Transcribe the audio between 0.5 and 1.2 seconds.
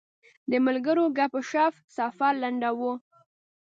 د ملګرو